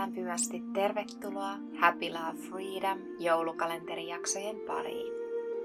lämpimästi 0.00 0.62
tervetuloa 0.72 1.56
Happy 1.80 2.10
Love 2.10 2.38
Freedom 2.48 2.98
joulukalenterijaksojen 3.18 4.56
pariin. 4.66 5.12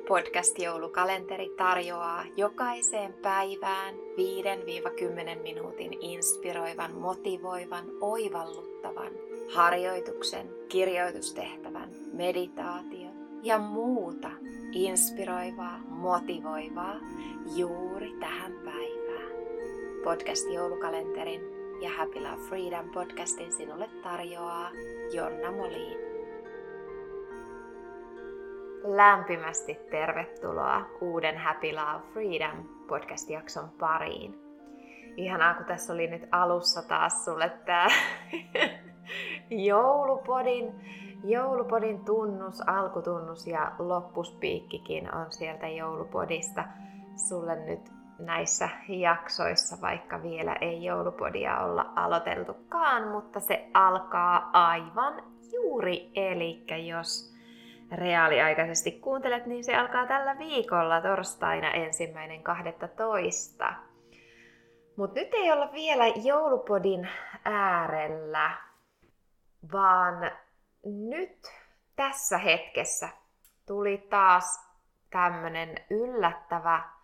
Podcast-joulukalenteri 0.08 1.50
tarjoaa 1.58 2.24
jokaiseen 2.38 3.14
päivään 3.14 3.96
5-10 3.96 5.42
minuutin 5.42 5.94
inspiroivan, 6.02 6.96
motivoivan, 6.96 7.86
oivalluttavan 8.02 9.12
harjoituksen, 9.54 10.50
kirjoitustehtävän, 10.70 11.90
meditaation 12.14 13.14
ja 13.44 13.60
muuta 13.60 14.30
inspiroivaa, 14.72 15.80
motivoivaa 15.88 16.96
juuri 17.56 18.14
tähän 18.20 18.52
päivään. 18.52 19.32
Podcast-joulukalenterin 20.04 21.55
ja 21.86 21.92
Happy 21.98 22.20
Love 22.20 22.42
Freedom 22.50 22.90
podcastin 22.90 23.54
sinulle 23.54 23.90
tarjoaa 24.04 24.70
Jonna 25.14 25.52
Molin. 25.52 25.98
Lämpimästi 28.84 29.78
tervetuloa 29.92 30.86
uuden 31.02 31.38
Happy 31.38 31.72
Love 31.74 32.06
Freedom 32.14 32.64
podcast-jakson 32.88 33.70
pariin. 33.80 34.36
Ihanaa, 35.18 35.54
kun 35.54 35.66
tässä 35.66 35.94
oli 35.94 36.08
nyt 36.08 36.28
alussa 36.32 36.82
taas 36.82 37.26
sulle 37.26 37.52
tää 37.66 37.88
joulupodin, 39.70 40.74
joulupodin 41.24 42.06
tunnus, 42.06 42.62
alkutunnus 42.62 43.48
ja 43.48 43.72
loppuspiikkikin 43.80 45.16
on 45.16 45.32
sieltä 45.32 45.68
joulupodista 45.68 46.64
sulle 47.30 47.56
nyt 47.56 47.92
näissä 48.20 48.70
jaksoissa, 48.88 49.82
vaikka 49.82 50.24
vielä 50.24 50.56
ei 50.62 50.84
joulupodia 50.84 51.60
olla 51.60 51.94
aloiteltukaan, 51.96 53.08
mutta 53.08 53.40
se 53.40 53.70
alkaa 53.74 54.50
aivan 54.54 55.24
juuri. 55.54 56.12
Eli 56.16 56.64
jos 56.88 57.36
reaaliaikaisesti 57.92 58.92
kuuntelet, 58.92 59.46
niin 59.46 59.64
se 59.64 59.76
alkaa 59.76 60.08
tällä 60.08 60.38
viikolla 60.38 61.02
torstaina 61.02 61.72
ensimmäinen 61.72 62.44
12. 62.44 63.74
Mutta 64.98 65.20
nyt 65.20 65.34
ei 65.34 65.52
olla 65.52 65.72
vielä 65.72 66.08
joulupodin 66.08 67.10
äärellä, 67.46 68.52
vaan 69.74 70.32
nyt 70.84 71.38
tässä 71.96 72.38
hetkessä 72.38 73.10
tuli 73.66 73.98
taas 74.10 74.66
tämmönen 75.10 75.76
yllättävä 75.90 76.95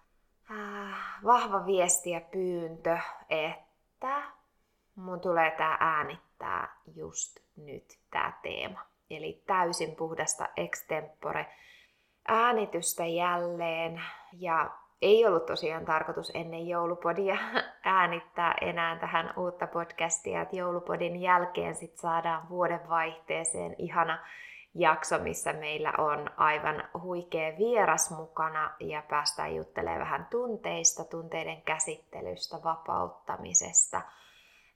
äh, 0.51 0.95
vahva 1.23 1.65
viesti 1.65 2.09
ja 2.09 2.21
pyyntö, 2.21 2.97
että 3.29 4.21
mun 4.95 5.19
tulee 5.19 5.51
tää 5.51 5.77
äänittää 5.79 6.75
just 6.95 7.39
nyt 7.57 7.99
tää 8.11 8.39
teema. 8.41 8.85
Eli 9.09 9.43
täysin 9.47 9.95
puhdasta 9.95 10.47
extempore 10.57 11.45
äänitystä 12.27 13.05
jälleen. 13.05 14.01
Ja 14.33 14.71
ei 15.01 15.25
ollut 15.25 15.45
tosiaan 15.45 15.85
tarkoitus 15.85 16.31
ennen 16.33 16.67
joulupodia 16.67 17.37
äänittää 17.83 18.55
enää 18.61 18.95
tähän 18.95 19.33
uutta 19.37 19.67
podcastia, 19.67 20.41
että 20.41 20.55
joulupodin 20.55 21.21
jälkeen 21.21 21.75
sit 21.75 21.97
saadaan 21.97 22.49
vuoden 22.49 22.89
vaihteeseen 22.89 23.75
ihana 23.77 24.19
jakso, 24.73 25.19
missä 25.19 25.53
meillä 25.53 25.93
on 25.97 26.29
aivan 26.37 26.83
huikea 27.01 27.57
vieras 27.57 28.11
mukana 28.11 28.75
ja 28.79 29.03
päästään 29.09 29.55
juttelemaan 29.55 29.99
vähän 29.99 30.27
tunteista, 30.29 31.03
tunteiden 31.03 31.61
käsittelystä, 31.61 32.63
vapauttamisesta 32.63 34.01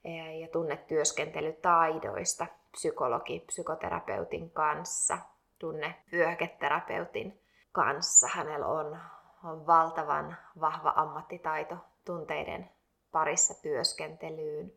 e, 0.03 0.39
ja 0.39 0.47
tunnetyöskentelytaidoista 0.47 2.47
psykologi, 2.71 3.39
psykoterapeutin 3.39 4.51
kanssa, 4.51 5.17
tunne 5.59 5.95
vyöhyketerapeutin 6.11 7.41
kanssa. 7.71 8.27
Hänellä 8.27 8.67
on, 8.67 8.97
on 9.43 9.67
valtavan 9.67 10.37
vahva 10.59 10.93
ammattitaito 10.95 11.75
tunteiden 12.05 12.69
parissa 13.11 13.61
työskentelyyn 13.61 14.73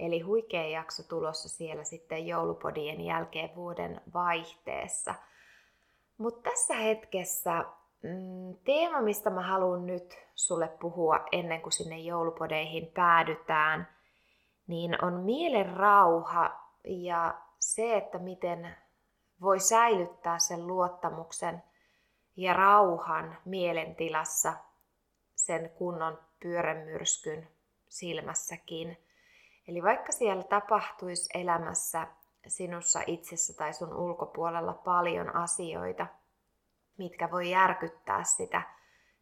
Eli 0.00 0.20
huikea 0.20 0.68
jakso 0.68 1.02
tulossa 1.02 1.48
siellä 1.48 1.84
sitten 1.84 2.26
joulupodien 2.26 3.00
jälkeen 3.00 3.54
vuoden 3.56 4.00
vaihteessa. 4.14 5.14
Mutta 6.18 6.50
tässä 6.50 6.74
hetkessä 6.74 7.64
mm, 8.02 8.56
teema, 8.64 9.02
mistä 9.02 9.30
mä 9.30 9.42
haluan 9.42 9.86
nyt 9.86 10.18
sulle 10.34 10.68
puhua 10.68 11.26
ennen 11.32 11.62
kuin 11.62 11.72
sinne 11.72 11.98
joulupodeihin 11.98 12.86
päädytään, 12.86 13.88
niin 14.66 15.04
on 15.04 15.14
mielen 15.14 15.76
rauha 15.76 16.60
ja 16.84 17.40
se, 17.58 17.96
että 17.96 18.18
miten 18.18 18.76
voi 19.40 19.60
säilyttää 19.60 20.38
sen 20.38 20.66
luottamuksen 20.66 21.62
ja 22.36 22.52
rauhan 22.52 23.36
mielentilassa 23.44 24.52
sen 25.34 25.70
kunnon 25.70 26.18
pyörämyrskyn 26.42 27.48
silmässäkin– 27.88 28.96
Eli 29.70 29.82
vaikka 29.82 30.12
siellä 30.12 30.42
tapahtuisi 30.42 31.38
elämässä 31.38 32.06
sinussa 32.46 33.00
itsessä 33.06 33.56
tai 33.56 33.72
sun 33.72 33.94
ulkopuolella 33.94 34.74
paljon 34.74 35.36
asioita, 35.36 36.06
mitkä 36.98 37.30
voi 37.30 37.50
järkyttää 37.50 38.24
sitä 38.24 38.62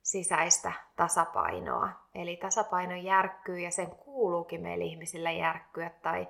sisäistä 0.03 0.73
tasapainoa. 0.97 1.89
Eli 2.15 2.37
tasapaino 2.37 2.97
järkkyy 2.97 3.59
ja 3.59 3.71
sen 3.71 3.91
kuuluukin 3.91 4.61
meillä 4.61 4.85
ihmisillä 4.85 5.31
järkkyä 5.31 5.91
tai 5.91 6.29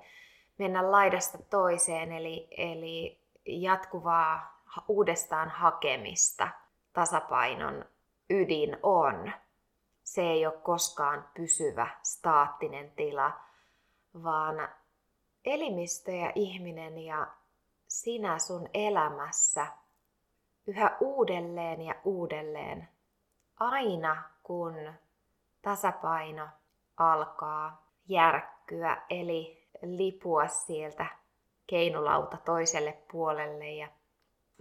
mennä 0.57 0.91
laidasta 0.91 1.37
toiseen, 1.49 2.11
eli, 2.11 2.47
eli 2.57 3.21
jatkuvaa 3.45 4.61
uudestaan 4.87 5.49
hakemista 5.49 6.47
tasapainon 6.93 7.85
ydin 8.29 8.77
on. 8.83 9.31
Se 10.03 10.21
ei 10.21 10.45
ole 10.45 10.61
koskaan 10.63 11.29
pysyvä, 11.33 11.87
staattinen 12.03 12.91
tila, 12.91 13.48
vaan 14.13 14.69
elimistö 15.45 16.11
ja 16.11 16.31
ihminen 16.35 16.97
ja 16.97 17.27
sinä 17.87 18.39
sun 18.39 18.69
elämässä 18.73 19.67
yhä 20.67 20.97
uudelleen 20.99 21.81
ja 21.81 21.95
uudelleen, 22.03 22.89
aina 23.59 24.23
kun 24.43 24.93
tasapaino 25.61 26.47
alkaa 26.97 27.85
järkkyä, 28.07 29.01
eli 29.09 29.67
lipua 29.81 30.47
sieltä 30.47 31.05
keinulauta 31.67 32.37
toiselle 32.37 32.97
puolelle 33.11 33.71
ja 33.71 33.87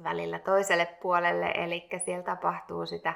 välillä 0.02 0.38
toiselle 0.38 0.86
puolelle, 1.02 1.50
eli 1.50 1.88
siellä 2.04 2.22
tapahtuu 2.22 2.86
sitä 2.86 3.14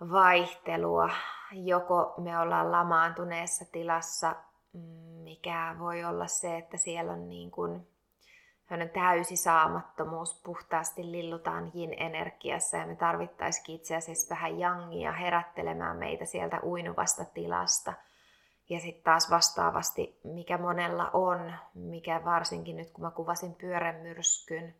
vaihtelua. 0.00 1.10
Joko 1.52 2.14
me 2.18 2.38
ollaan 2.38 2.72
lamaantuneessa 2.72 3.64
tilassa 3.72 4.36
mikä 5.24 5.76
voi 5.78 6.04
olla 6.04 6.26
se, 6.26 6.58
että 6.58 6.76
siellä 6.76 7.12
on 7.12 7.28
niin 7.28 7.50
kuin 7.50 7.86
täysi 8.92 9.36
saamattomuus, 9.36 10.40
puhtaasti 10.44 11.12
lillutaan 11.12 11.72
yin-energiassa 11.74 12.76
ja 12.76 12.86
me 12.86 12.96
tarvittaisiin 12.96 13.76
itse 13.76 13.96
asiassa 13.96 14.34
vähän 14.34 14.58
jangia 14.58 15.12
herättelemään 15.12 15.96
meitä 15.96 16.24
sieltä 16.24 16.60
uinuvasta 16.62 17.24
tilasta. 17.24 17.92
Ja 18.68 18.80
sitten 18.80 19.04
taas 19.04 19.30
vastaavasti, 19.30 20.20
mikä 20.24 20.58
monella 20.58 21.10
on, 21.12 21.52
mikä 21.74 22.24
varsinkin 22.24 22.76
nyt 22.76 22.90
kun 22.90 23.04
mä 23.04 23.10
kuvasin 23.10 23.54
pyörämyrskyn 23.54 24.74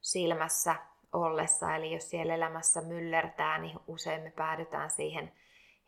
silmässä 0.00 0.74
ollessa, 1.12 1.76
eli 1.76 1.94
jos 1.94 2.10
siellä 2.10 2.34
elämässä 2.34 2.80
myllertää, 2.80 3.58
niin 3.58 3.78
usein 3.86 4.22
me 4.22 4.30
päädytään 4.30 4.90
siihen 4.90 5.32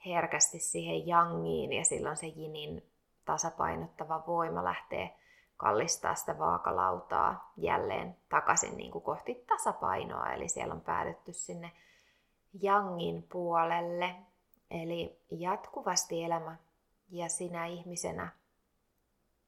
herkästi 0.07 0.59
siihen 0.59 1.07
jangiin 1.07 1.73
ja 1.73 1.85
silloin 1.85 2.17
se 2.17 2.27
jinin 2.27 2.90
tasapainottava 3.25 4.25
voima 4.27 4.65
lähtee 4.65 5.17
kallistaa 5.61 6.15
sitä 6.15 6.39
vaakalautaa 6.39 7.53
jälleen 7.57 8.17
takaisin 8.29 8.77
niin 8.77 8.91
kuin 8.91 9.05
kohti 9.05 9.45
tasapainoa. 9.49 10.33
Eli 10.33 10.49
siellä 10.49 10.75
on 10.75 10.81
päädytty 10.81 11.33
sinne 11.33 11.73
jangin 12.63 13.27
puolelle. 13.33 14.17
Eli 14.71 15.21
jatkuvasti 15.31 16.25
elämä 16.25 16.57
ja 17.11 17.29
sinä 17.29 17.67
ihmisenä 17.67 18.29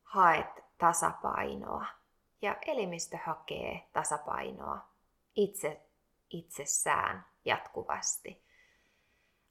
haet 0.03 0.65
tasapainoa. 0.79 1.87
Ja 2.43 2.57
elimistö 2.67 3.19
hakee 3.25 3.89
tasapainoa 3.93 4.79
itse 5.37 5.81
itsessään 6.31 7.27
jatkuvasti 7.45 8.43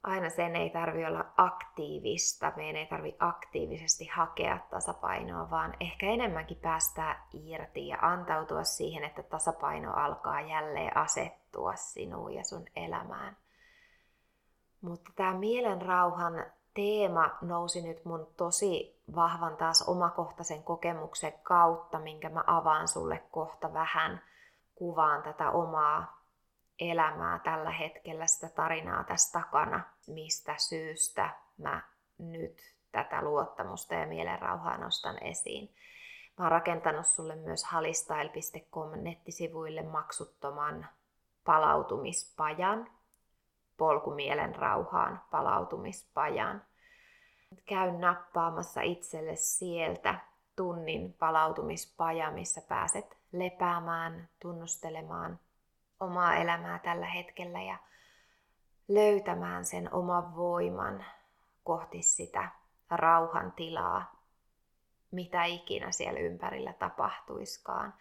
aina 0.03 0.30
sen 0.30 0.56
ei 0.56 0.69
tarvi 0.69 1.06
olla 1.06 1.25
aktiivista, 1.38 2.53
meidän 2.56 2.75
ei 2.75 2.86
tarvi 2.86 3.15
aktiivisesti 3.19 4.06
hakea 4.06 4.59
tasapainoa, 4.69 5.50
vaan 5.50 5.74
ehkä 5.80 6.06
enemmänkin 6.06 6.57
päästää 6.57 7.27
irti 7.33 7.88
ja 7.88 7.98
antautua 8.01 8.63
siihen, 8.63 9.03
että 9.03 9.24
tasapaino 9.24 9.94
alkaa 9.94 10.42
jälleen 10.42 10.98
asettua 10.98 11.75
sinuun 11.75 12.33
ja 12.33 12.44
sun 12.44 12.65
elämään. 12.75 13.38
Mutta 14.81 15.12
tämä 15.15 15.33
mielen 15.33 15.81
rauhan 15.81 16.45
teema 16.74 17.38
nousi 17.42 17.81
nyt 17.81 18.06
mun 18.06 18.27
tosi 18.38 19.01
vahvan 19.15 19.57
taas 19.57 19.88
omakohtaisen 19.88 20.63
kokemuksen 20.63 21.33
kautta, 21.44 22.00
minkä 22.00 22.30
mä 22.30 22.44
avaan 22.48 22.88
sulle 22.88 23.24
kohta 23.31 23.74
vähän. 23.74 24.21
Kuvaan 24.75 25.24
tätä 25.24 25.51
omaa 25.51 26.21
elämää 26.80 27.39
tällä 27.39 27.71
hetkellä, 27.71 28.27
sitä 28.27 28.56
tarinaa 28.56 29.03
tässä 29.03 29.39
takana, 29.39 29.83
mistä 30.13 30.56
syystä 30.58 31.30
mä 31.58 31.81
nyt 32.18 32.75
tätä 32.92 33.22
luottamusta 33.22 33.94
ja 33.94 34.08
mielenrauhaa 34.08 34.78
nostan 34.78 35.24
esiin. 35.24 35.75
Mä 36.38 36.46
oon 36.46 36.52
rakentanut 36.52 37.08
sulle 37.08 37.36
myös 37.36 37.63
halistail.com 37.63 38.92
nettisivuille 38.96 39.81
maksuttoman 39.81 40.88
palautumispajan, 41.44 42.88
polkumielen 43.78 44.56
rauhaan 44.56 45.22
palautumispajan. 45.31 46.63
Käy 47.66 47.92
nappaamassa 47.92 48.81
itselle 48.81 49.36
sieltä 49.36 50.19
tunnin 50.56 51.13
palautumispaja, 51.13 52.31
missä 52.31 52.62
pääset 52.69 53.18
lepäämään, 53.31 54.30
tunnustelemaan 54.42 55.40
omaa 56.00 56.36
elämää 56.36 56.80
tällä 56.80 57.06
hetkellä 57.06 57.62
ja 57.62 57.78
löytämään 58.93 59.65
sen 59.65 59.93
oman 59.93 60.35
voiman 60.35 61.05
kohti 61.63 62.01
sitä 62.01 62.49
rauhan 62.89 63.51
tilaa, 63.51 64.21
mitä 65.11 65.43
ikinä 65.43 65.91
siellä 65.91 66.19
ympärillä 66.19 66.73
tapahtuiskaan. 66.73 67.93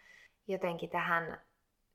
Jotenkin 0.47 0.89
tähän 0.89 1.41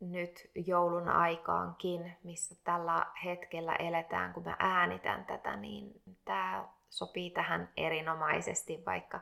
nyt 0.00 0.50
joulun 0.54 1.08
aikaankin, 1.08 2.16
missä 2.25 2.54
tällä 2.64 3.06
hetkellä 3.25 3.76
eletään, 3.76 4.32
kun 4.32 4.44
mä 4.44 4.56
äänitän 4.58 5.25
tätä, 5.25 5.56
niin 5.56 6.02
tämä 6.25 6.69
sopii 6.90 7.31
tähän 7.31 7.69
erinomaisesti, 7.76 8.82
vaikka 8.87 9.20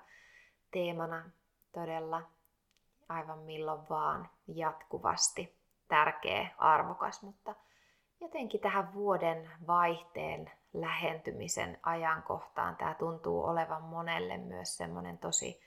teemana 0.70 1.30
todella 1.72 2.22
aivan 3.08 3.38
milloin 3.38 3.88
vaan 3.90 4.30
jatkuvasti 4.48 5.56
tärkeä, 5.88 6.48
arvokas, 6.58 7.22
mutta 7.22 7.54
jotenkin 8.24 8.60
tähän 8.60 8.94
vuoden 8.94 9.50
vaihteen 9.66 10.50
lähentymisen 10.72 11.78
ajankohtaan 11.82 12.76
tämä 12.76 12.94
tuntuu 12.94 13.44
olevan 13.44 13.82
monelle 13.82 14.36
myös 14.36 14.76
semmoinen 14.76 15.18
tosi 15.18 15.60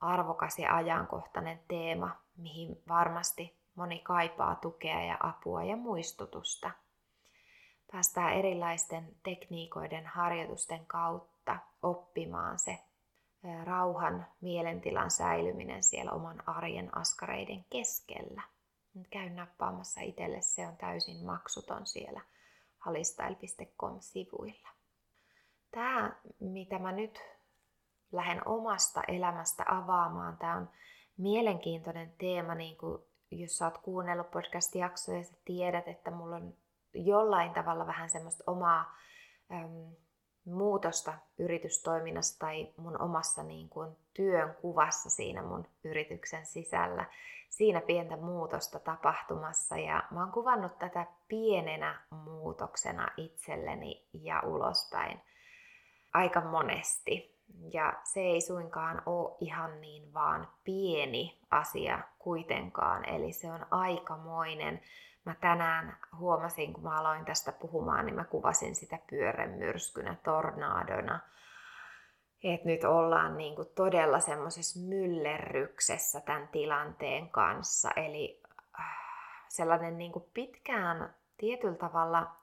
arvokas 0.00 0.58
ja 0.58 0.76
ajankohtainen 0.76 1.60
teema, 1.68 2.16
mihin 2.36 2.82
varmasti 2.88 3.58
moni 3.74 3.98
kaipaa 3.98 4.54
tukea 4.54 5.04
ja 5.04 5.16
apua 5.20 5.64
ja 5.64 5.76
muistutusta. 5.76 6.70
Päästään 7.92 8.32
erilaisten 8.32 9.16
tekniikoiden 9.22 10.06
harjoitusten 10.06 10.86
kautta 10.86 11.56
oppimaan 11.82 12.58
se 12.58 12.78
rauhan 13.64 14.26
mielentilan 14.40 15.10
säilyminen 15.10 15.82
siellä 15.82 16.12
oman 16.12 16.48
arjen 16.48 16.96
askareiden 16.96 17.64
keskellä. 17.70 18.42
Käy 19.10 19.30
nappaamassa 19.30 20.00
itselle, 20.00 20.40
se 20.40 20.66
on 20.66 20.76
täysin 20.76 21.26
maksuton 21.26 21.86
siellä 21.86 22.20
halistail.com-sivuilla. 22.78 24.68
Tämä, 25.70 26.16
mitä 26.40 26.78
mä 26.78 26.92
nyt 26.92 27.20
lähden 28.12 28.48
omasta 28.48 29.02
elämästä 29.08 29.64
avaamaan, 29.68 30.36
tämä 30.36 30.56
on 30.56 30.70
mielenkiintoinen 31.16 32.14
teema, 32.18 32.54
niin 32.54 32.76
kuin 32.76 33.02
jos 33.30 33.58
sä 33.58 33.64
oot 33.64 33.78
kuunnellut 33.78 34.30
podcast-jaksoja 34.30 35.18
ja 35.18 35.24
sä 35.24 35.32
tiedät, 35.44 35.88
että 35.88 36.10
mulla 36.10 36.36
on 36.36 36.54
jollain 36.94 37.52
tavalla 37.52 37.86
vähän 37.86 38.10
semmoista 38.10 38.44
omaa 38.46 38.96
äm, 39.52 39.96
muutosta 40.44 41.18
yritystoiminnassa 41.38 42.38
tai 42.38 42.72
mun 42.76 43.00
omassa 43.00 43.42
niin 43.42 43.68
kuin, 43.68 43.96
työn 44.20 44.54
kuvassa 44.60 45.10
siinä 45.10 45.42
mun 45.42 45.66
yrityksen 45.84 46.46
sisällä. 46.46 47.04
Siinä 47.48 47.80
pientä 47.80 48.16
muutosta 48.16 48.78
tapahtumassa 48.78 49.76
ja 49.76 50.02
mä 50.10 50.20
oon 50.20 50.32
kuvannut 50.32 50.78
tätä 50.78 51.06
pienenä 51.28 52.00
muutoksena 52.10 53.08
itselleni 53.16 54.08
ja 54.12 54.42
ulospäin 54.46 55.20
aika 56.12 56.40
monesti. 56.40 57.36
Ja 57.72 57.92
se 58.04 58.20
ei 58.20 58.40
suinkaan 58.40 59.02
ole 59.06 59.36
ihan 59.40 59.80
niin 59.80 60.14
vaan 60.14 60.48
pieni 60.64 61.38
asia 61.50 61.98
kuitenkaan, 62.18 63.08
eli 63.08 63.32
se 63.32 63.52
on 63.52 63.66
aikamoinen. 63.70 64.80
Mä 65.24 65.34
tänään 65.40 65.96
huomasin, 66.18 66.72
kun 66.72 66.84
mä 66.84 66.98
aloin 66.98 67.24
tästä 67.24 67.52
puhumaan, 67.52 68.06
niin 68.06 68.16
mä 68.16 68.24
kuvasin 68.24 68.74
sitä 68.74 68.98
pyörremyrskynä, 69.10 70.16
tornadona. 70.24 71.20
Että 72.44 72.68
nyt 72.68 72.84
ollaan 72.84 73.36
niin 73.36 73.56
kuin 73.56 73.68
todella 73.74 74.20
semmoisessa 74.20 74.80
myllerryksessä 74.88 76.20
tämän 76.20 76.48
tilanteen 76.48 77.28
kanssa. 77.28 77.90
Eli 77.96 78.42
äh, 78.80 78.86
sellainen 79.48 79.98
niin 79.98 80.12
kuin 80.12 80.24
pitkään 80.34 81.14
tietyllä 81.36 81.76
tavalla 81.76 82.40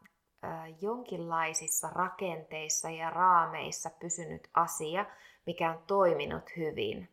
jonkinlaisissa 0.82 1.90
rakenteissa 1.90 2.90
ja 2.90 3.10
raameissa 3.10 3.90
pysynyt 4.00 4.50
asia, 4.54 5.06
mikä 5.46 5.72
on 5.72 5.84
toiminut 5.88 6.58
hyvin. 6.58 7.10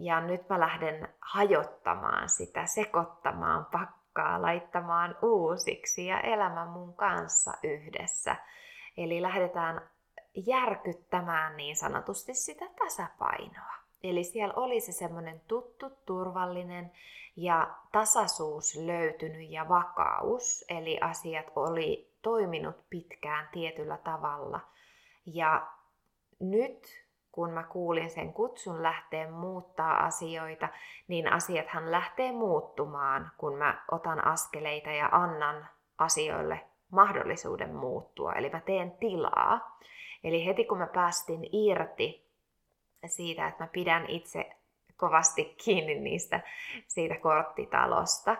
Ja 0.00 0.20
nyt 0.20 0.48
mä 0.48 0.60
lähden 0.60 1.08
hajottamaan 1.20 2.28
sitä, 2.28 2.66
sekoittamaan 2.66 3.66
pakkaa, 3.72 4.42
laittamaan 4.42 5.16
uusiksi 5.22 6.06
ja 6.06 6.20
elämän 6.20 6.68
mun 6.68 6.94
kanssa 6.94 7.52
yhdessä. 7.62 8.36
Eli 8.96 9.22
lähdetään 9.22 9.90
järkyttämään 10.34 11.56
niin 11.56 11.76
sanotusti 11.76 12.34
sitä 12.34 12.64
tasapainoa. 12.78 13.74
Eli 14.02 14.24
siellä 14.24 14.54
oli 14.54 14.80
se 14.80 14.92
semmoinen 14.92 15.40
tuttu, 15.48 15.90
turvallinen 16.06 16.92
ja 17.36 17.74
tasaisuus 17.92 18.76
löytynyt 18.76 19.50
ja 19.50 19.68
vakaus. 19.68 20.64
Eli 20.68 20.98
asiat 21.00 21.46
oli 21.56 22.10
toiminut 22.22 22.76
pitkään 22.90 23.48
tietyllä 23.52 23.96
tavalla. 23.96 24.60
Ja 25.26 25.66
nyt 26.40 27.08
kun 27.32 27.50
mä 27.50 27.62
kuulin 27.62 28.10
sen 28.10 28.32
kutsun 28.32 28.82
lähteä 28.82 29.30
muuttaa 29.30 30.04
asioita, 30.04 30.68
niin 31.08 31.32
asiathan 31.32 31.90
lähtee 31.90 32.32
muuttumaan, 32.32 33.30
kun 33.38 33.54
mä 33.54 33.82
otan 33.90 34.26
askeleita 34.26 34.90
ja 34.90 35.08
annan 35.12 35.68
asioille 35.98 36.60
mahdollisuuden 36.90 37.74
muuttua. 37.74 38.32
Eli 38.32 38.50
mä 38.50 38.60
teen 38.60 38.90
tilaa. 38.90 39.78
Eli 40.24 40.46
heti 40.46 40.64
kun 40.64 40.78
mä 40.78 40.86
päästin 40.86 41.48
irti 41.52 42.28
siitä, 43.06 43.48
että 43.48 43.64
mä 43.64 43.68
pidän 43.72 44.06
itse 44.06 44.50
kovasti 44.96 45.54
kiinni 45.64 45.94
niistä 45.94 46.40
siitä 46.86 47.16
korttitalosta, 47.16 48.36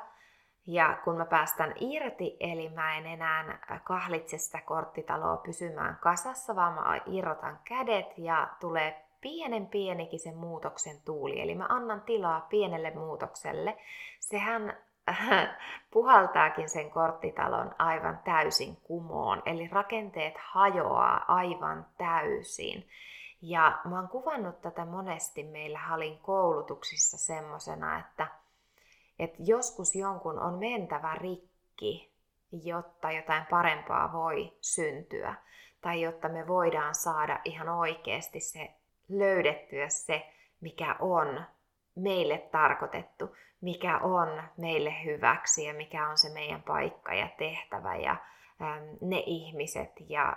ja 0.67 0.99
kun 1.05 1.17
mä 1.17 1.25
päästän 1.25 1.75
irti, 1.81 2.37
eli 2.41 2.69
mä 2.69 2.99
en 2.99 3.07
enää 3.07 3.59
kahlitse 3.85 4.39
sitä 4.39 4.61
korttitaloa 4.61 5.37
pysymään 5.37 5.99
kasassa, 6.01 6.57
vaan 6.57 6.73
mä 6.73 7.01
irrotan 7.07 7.59
kädet 7.65 8.19
ja 8.19 8.49
tulee 8.61 9.05
pienen 9.21 9.67
pienikin 9.67 10.21
sen 10.21 10.37
muutoksen 10.37 10.97
tuuli. 11.05 11.41
Eli 11.41 11.55
mä 11.55 11.67
annan 11.69 12.01
tilaa 12.01 12.41
pienelle 12.41 12.91
muutokselle. 12.91 13.77
Sehän 14.21 14.77
puhaltaakin 15.93 16.69
sen 16.69 16.91
korttitalon 16.91 17.75
aivan 17.79 18.21
täysin 18.25 18.77
kumoon. 18.77 19.43
Eli 19.47 19.69
rakenteet 19.73 20.35
hajoaa 20.39 21.25
aivan 21.29 21.87
täysin. 21.99 22.89
Ja 23.43 23.79
mä 23.85 23.97
oon 23.97 24.09
kuvannut 24.09 24.63
tätä 24.63 24.85
monesti 24.85 25.43
meillä 25.43 25.79
Halin 25.79 26.19
koulutuksissa 26.19 27.19
semmosena, 27.19 27.99
että 27.99 28.27
että 29.19 29.39
joskus 29.39 29.95
jonkun 29.95 30.39
on 30.39 30.55
mentävä 30.55 31.15
rikki, 31.15 32.13
jotta 32.53 33.11
jotain 33.11 33.47
parempaa 33.47 34.13
voi 34.13 34.53
syntyä. 34.61 35.35
Tai 35.81 36.01
jotta 36.01 36.29
me 36.29 36.47
voidaan 36.47 36.95
saada 36.95 37.41
ihan 37.45 37.69
oikeasti 37.69 38.41
se 38.41 38.71
löydettyä 39.09 39.89
se, 39.89 40.33
mikä 40.61 40.97
on 41.01 41.45
meille 41.99 42.39
tarkoitettu, 42.39 43.37
mikä 43.61 43.99
on 43.99 44.43
meille 44.57 45.05
hyväksi 45.05 45.65
ja 45.65 45.75
mikä 45.75 46.09
on 46.09 46.19
se 46.19 46.33
meidän 46.33 46.63
paikka 46.63 47.15
ja 47.15 47.29
tehtävä 47.39 47.97
ja 47.97 48.17
ne 49.01 49.23
ihmiset 49.27 49.93
ja 50.09 50.37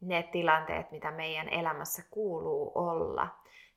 ne 0.00 0.22
tilanteet, 0.22 0.90
mitä 0.90 1.10
meidän 1.10 1.48
elämässä 1.48 2.02
kuuluu 2.10 2.72
olla, 2.74 3.28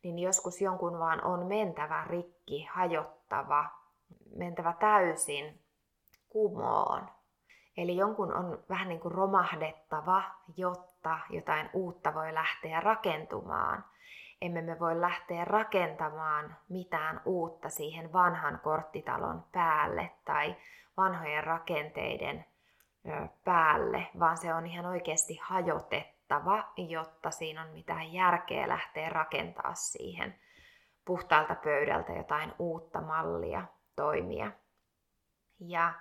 niin 0.03 0.19
joskus 0.19 0.61
jonkun 0.61 0.99
vaan 0.99 1.23
on 1.23 1.45
mentävä 1.45 2.05
rikki, 2.07 2.67
hajottava, 2.71 3.69
mentävä 4.35 4.73
täysin 4.79 5.59
kumoon. 6.29 7.09
Eli 7.77 7.97
jonkun 7.97 8.33
on 8.33 8.63
vähän 8.69 8.89
niin 8.89 8.99
kuin 8.99 9.11
romahdettava, 9.11 10.23
jotta 10.57 11.19
jotain 11.29 11.69
uutta 11.73 12.13
voi 12.13 12.33
lähteä 12.33 12.79
rakentumaan. 12.79 13.85
Emme 14.41 14.61
me 14.61 14.79
voi 14.79 15.01
lähteä 15.01 15.45
rakentamaan 15.45 16.55
mitään 16.69 17.21
uutta 17.25 17.69
siihen 17.69 18.13
vanhan 18.13 18.59
korttitalon 18.63 19.43
päälle 19.51 20.11
tai 20.25 20.55
vanhojen 20.97 21.43
rakenteiden 21.43 22.45
päälle, 23.45 24.07
vaan 24.19 24.37
se 24.37 24.53
on 24.53 24.65
ihan 24.65 24.85
oikeasti 24.85 25.39
hajotettu 25.43 26.15
muutettava, 26.25 26.73
jotta 26.77 27.31
siinä 27.31 27.61
on 27.61 27.69
mitään 27.69 28.13
järkeä 28.13 28.67
lähteä 28.67 29.09
rakentaa 29.09 29.73
siihen 29.73 30.35
puhtaalta 31.05 31.55
pöydältä 31.55 32.13
jotain 32.13 32.53
uutta 32.59 33.01
mallia 33.01 33.65
toimia. 33.95 34.51
Ja 35.59 35.93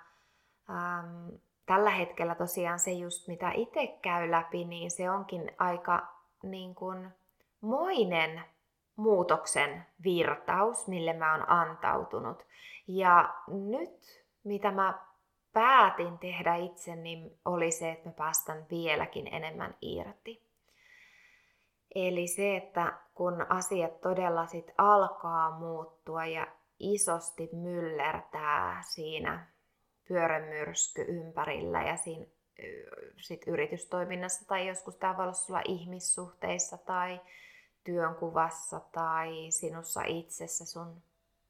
ähm, 0.69 1.35
tällä 1.65 1.89
hetkellä 1.89 2.35
tosiaan 2.35 2.79
se 2.79 2.91
just 2.91 3.27
mitä 3.27 3.51
itse 3.51 3.87
käy 4.01 4.31
läpi, 4.31 4.65
niin 4.65 4.91
se 4.91 5.11
onkin 5.11 5.51
aika 5.57 6.07
niin 6.43 6.75
kuin 6.75 7.09
moinen 7.65 8.41
muutoksen 8.95 9.85
virtaus, 10.03 10.87
mille 10.87 11.13
mä 11.13 11.31
oon 11.31 11.49
antautunut. 11.49 12.45
Ja 12.87 13.35
nyt 13.47 14.25
mitä 14.43 14.71
mä 14.71 14.99
päätin 15.53 16.17
tehdä 16.17 16.55
itse, 16.55 16.95
niin 16.95 17.39
oli 17.45 17.71
se, 17.71 17.91
että 17.91 18.09
mä 18.09 18.13
päästän 18.13 18.65
vieläkin 18.69 19.27
enemmän 19.33 19.75
irti. 19.81 20.45
Eli 21.95 22.27
se, 22.27 22.55
että 22.55 22.93
kun 23.13 23.45
asiat 23.49 24.01
todella 24.01 24.45
sit 24.45 24.71
alkaa 24.77 25.59
muuttua 25.59 26.25
ja 26.25 26.47
isosti 26.79 27.49
myllertää 27.53 28.81
siinä 28.81 29.47
pyörämyrsky 30.07 31.01
ympärillä 31.01 31.83
ja 31.83 31.97
siinä 31.97 32.25
sit 33.21 33.47
yritystoiminnassa 33.47 34.47
tai 34.47 34.67
joskus 34.67 34.95
tämä 34.95 35.17
voi 35.17 35.23
olla 35.23 35.33
sulla 35.33 35.61
ihmissuhteissa 35.65 36.77
tai 36.77 37.21
työnkuvassa 37.85 38.79
tai 38.79 39.47
sinussa 39.49 40.01
itsessä 40.05 40.65
sun 40.65 41.01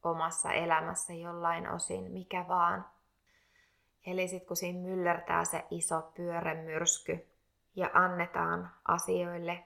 omassa 0.03 0.51
elämässä 0.51 1.13
jollain 1.13 1.69
osin, 1.69 2.11
mikä 2.11 2.45
vaan. 2.47 2.85
Eli 4.05 4.27
sitten 4.27 4.47
kun 4.47 4.57
siinä 4.57 4.79
myllertää 4.79 5.45
se 5.45 5.65
iso 5.71 6.11
pyörämyrsky 6.15 7.27
ja 7.75 7.89
annetaan 7.93 8.71
asioille 8.87 9.63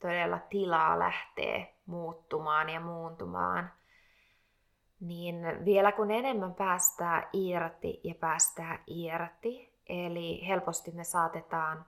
todella 0.00 0.38
tilaa 0.38 0.98
lähtee 0.98 1.74
muuttumaan 1.86 2.68
ja 2.68 2.80
muuntumaan, 2.80 3.72
niin 5.00 5.64
vielä 5.64 5.92
kun 5.92 6.10
enemmän 6.10 6.54
päästää 6.54 7.28
irti 7.32 8.00
ja 8.04 8.14
päästää 8.14 8.78
irti, 8.86 9.72
eli 9.88 10.48
helposti 10.48 10.90
me 10.90 11.04
saatetaan 11.04 11.84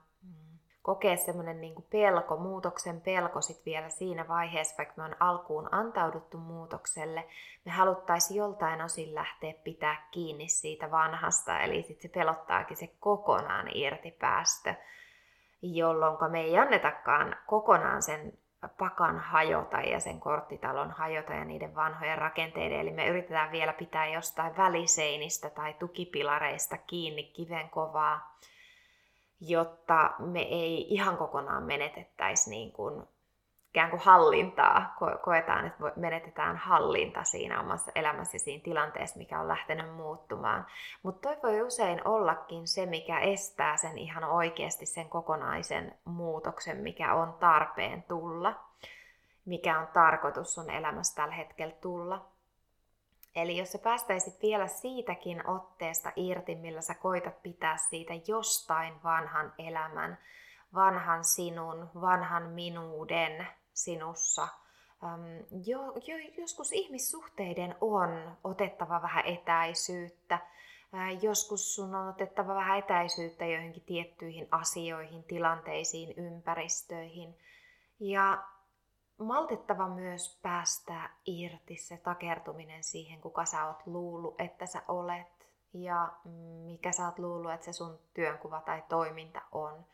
kokea 0.85 1.17
semmoinen 1.17 1.61
niin 1.61 1.85
pelko, 1.89 2.37
muutoksen 2.37 3.01
pelko 3.01 3.41
sit 3.41 3.65
vielä 3.65 3.89
siinä 3.89 4.27
vaiheessa, 4.27 4.75
vaikka 4.77 4.93
me 4.97 5.03
on 5.03 5.15
alkuun 5.19 5.69
antauduttu 5.71 6.37
muutokselle, 6.37 7.25
me 7.65 7.71
haluttaisiin 7.71 8.37
joltain 8.37 8.81
osin 8.81 9.15
lähteä 9.15 9.53
pitää 9.63 10.07
kiinni 10.11 10.47
siitä 10.47 10.91
vanhasta, 10.91 11.59
eli 11.59 11.83
sitten 11.83 12.01
se 12.01 12.19
pelottaakin 12.19 12.77
se 12.77 12.89
kokonaan 12.99 13.67
irti 13.73 14.11
päästö, 14.11 14.73
jolloin 15.61 16.31
me 16.31 16.41
ei 16.41 16.57
annetakaan 16.57 17.35
kokonaan 17.47 18.01
sen 18.01 18.33
pakan 18.77 19.19
hajota 19.19 19.81
ja 19.81 19.99
sen 19.99 20.19
korttitalon 20.19 20.91
hajota 20.91 21.33
ja 21.33 21.45
niiden 21.45 21.75
vanhojen 21.75 22.17
rakenteiden. 22.17 22.79
Eli 22.79 22.91
me 22.91 23.07
yritetään 23.07 23.51
vielä 23.51 23.73
pitää 23.73 24.07
jostain 24.07 24.57
väliseinistä 24.57 25.49
tai 25.49 25.73
tukipilareista 25.73 26.77
kiinni 26.77 27.23
kiven 27.23 27.69
kovaa 27.69 28.35
jotta 29.39 30.13
me 30.19 30.41
ei 30.41 30.93
ihan 30.93 31.17
kokonaan 31.17 31.63
menetettäisi 31.63 32.49
niin 32.49 32.71
kuin, 32.71 33.03
ikään 33.69 33.89
kuin 33.89 34.01
hallintaa. 34.01 34.95
Koetaan, 35.21 35.67
että 35.67 35.91
menetetään 35.95 36.57
hallinta 36.57 37.23
siinä 37.23 37.59
omassa 37.59 37.91
elämässä 37.95 38.37
siinä 38.37 38.63
tilanteessa, 38.63 39.17
mikä 39.17 39.39
on 39.39 39.47
lähtenyt 39.47 39.95
muuttumaan. 39.95 40.65
Mutta 41.03 41.29
toi 41.29 41.37
voi 41.43 41.61
usein 41.61 42.07
ollakin 42.07 42.67
se, 42.67 42.85
mikä 42.85 43.19
estää 43.19 43.77
sen 43.77 43.97
ihan 43.97 44.23
oikeasti 44.23 44.85
sen 44.85 45.09
kokonaisen 45.09 45.95
muutoksen, 46.05 46.77
mikä 46.77 47.13
on 47.13 47.33
tarpeen 47.33 48.03
tulla, 48.03 48.55
mikä 49.45 49.79
on 49.79 49.87
tarkoitus 49.93 50.53
sun 50.53 50.69
elämässä 50.69 51.15
tällä 51.15 51.35
hetkellä 51.35 51.75
tulla. 51.81 52.34
Eli 53.35 53.57
jos 53.57 53.71
sä 53.71 53.77
päästäisit 53.77 54.41
vielä 54.41 54.67
siitäkin 54.67 55.49
otteesta 55.49 56.11
irti, 56.15 56.55
millä 56.55 56.81
sä 56.81 56.95
koitat 56.95 57.43
pitää 57.43 57.77
siitä 57.77 58.13
jostain 58.27 59.03
vanhan 59.03 59.53
elämän, 59.57 60.17
vanhan 60.73 61.23
sinun, 61.23 61.89
vanhan 62.01 62.43
minuuden 62.43 63.47
sinussa. 63.73 64.47
Jo, 65.65 65.79
jo, 66.07 66.17
joskus 66.37 66.71
ihmissuhteiden 66.71 67.75
on 67.81 68.37
otettava 68.43 69.01
vähän 69.01 69.25
etäisyyttä. 69.25 70.39
Joskus 71.21 71.75
sun 71.75 71.95
on 71.95 72.09
otettava 72.09 72.55
vähän 72.55 72.79
etäisyyttä 72.79 73.45
joihinkin 73.45 73.83
tiettyihin 73.83 74.47
asioihin, 74.51 75.23
tilanteisiin, 75.23 76.13
ympäristöihin. 76.17 77.37
Ja 77.99 78.43
maltettava 79.17 79.89
myös 79.89 80.39
päästä 80.41 81.09
irti 81.25 81.77
se 81.77 81.97
takertuminen 81.97 82.83
siihen, 82.83 83.21
kuka 83.21 83.45
sä 83.45 83.67
oot 83.67 83.87
luullut, 83.87 84.41
että 84.41 84.65
sä 84.65 84.81
olet 84.87 85.49
ja 85.73 86.13
mikä 86.65 86.91
sä 86.91 87.05
oot 87.05 87.19
luullut, 87.19 87.51
että 87.51 87.65
se 87.65 87.73
sun 87.73 87.99
työnkuva 88.13 88.61
tai 88.61 88.83
toiminta 88.89 89.41
on, 89.51 89.85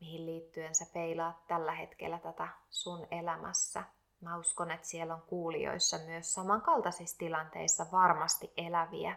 mihin 0.00 0.26
liittyen 0.26 0.74
sä 0.74 0.86
peilaat 0.92 1.46
tällä 1.46 1.72
hetkellä 1.72 2.18
tätä 2.18 2.48
sun 2.70 3.06
elämässä. 3.10 3.84
Mä 4.20 4.38
uskon, 4.38 4.70
että 4.70 4.86
siellä 4.86 5.14
on 5.14 5.22
kuulijoissa 5.22 5.98
myös 6.06 6.34
samankaltaisissa 6.34 7.18
tilanteissa 7.18 7.86
varmasti 7.92 8.52
eläviä. 8.56 9.16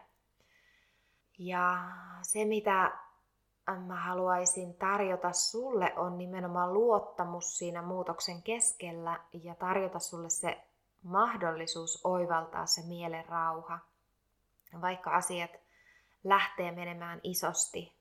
Ja 1.38 1.78
se, 2.22 2.46
mitä 2.46 2.92
mä 3.74 3.96
haluaisin 3.96 4.74
tarjota 4.74 5.32
sulle 5.34 5.94
on 5.96 6.18
nimenomaan 6.18 6.74
luottamus 6.74 7.58
siinä 7.58 7.82
muutoksen 7.82 8.42
keskellä 8.44 9.20
ja 9.44 9.56
tarjota 9.56 10.00
sulle 10.00 10.30
se 10.30 10.62
mahdollisuus 11.04 12.06
oivaltaa 12.06 12.66
se 12.66 12.82
mielen 12.88 13.26
rauha. 13.26 13.80
Vaikka 14.82 15.12
asiat 15.12 15.52
lähtee 16.24 16.72
menemään 16.72 17.20
isosti 17.24 17.96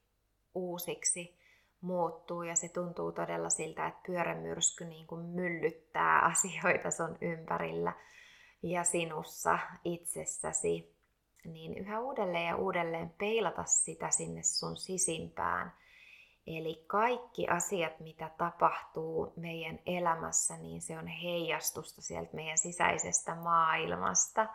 uusiksi, 0.55 1.39
muuttuu 1.81 2.43
ja 2.43 2.57
se 2.57 2.69
tuntuu 2.69 3.13
todella 3.13 3.51
siltä, 3.51 3.87
että 3.87 4.01
pyörämyrsky 4.07 4.85
niin 4.85 5.07
kuin 5.07 5.27
myllyttää 5.27 6.21
asioita 6.33 6.91
sun 6.91 7.19
ympärillä 7.21 7.93
ja 8.63 8.85
sinussa 8.85 9.59
itsessäsi 9.85 10.94
niin 11.45 11.79
yhä 11.79 12.01
uudelleen 12.01 12.47
ja 12.47 12.57
uudelleen 12.57 13.11
peilata 13.11 13.65
sitä 13.65 14.11
sinne 14.11 14.43
sun 14.43 14.77
sisimpään. 14.77 15.73
Eli 16.47 16.85
kaikki 16.87 17.49
asiat, 17.49 18.01
mitä 18.01 18.31
tapahtuu 18.39 19.33
meidän 19.37 19.79
elämässä, 19.87 20.57
niin 20.57 20.83
se 20.83 20.99
on 20.99 21.07
heijastusta 21.07 22.03
sieltä 22.03 22.31
meidän 22.35 22.59
sisäisestä 22.59 23.35
maailmasta. 23.35 24.47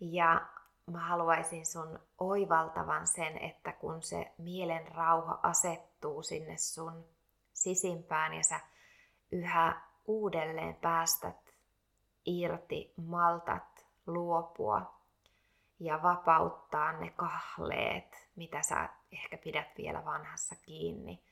Ja 0.00 0.46
mä 0.86 1.08
haluaisin 1.08 1.66
sun 1.66 1.98
oivaltavan 2.18 3.06
sen, 3.06 3.38
että 3.38 3.72
kun 3.72 4.02
se 4.02 4.32
mielen 4.38 4.94
rauha 4.94 5.40
asettuu 5.42 6.22
sinne 6.22 6.56
sun 6.56 7.04
sisimpään 7.52 8.34
ja 8.34 8.42
sä 8.42 8.60
yhä 9.32 9.80
uudelleen 10.06 10.74
päästät 10.74 11.54
irti, 12.26 12.94
maltat 12.96 13.86
luopua 14.06 14.99
ja 15.80 16.02
vapauttaa 16.02 16.92
ne 16.92 17.10
kahleet, 17.16 18.30
mitä 18.36 18.62
sä 18.62 18.88
ehkä 19.12 19.38
pidät 19.38 19.68
vielä 19.78 20.04
vanhassa 20.04 20.54
kiinni. 20.62 21.22